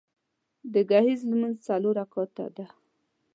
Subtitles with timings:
[0.73, 2.65] د ګهیځ لمونځ څلور رکعته ده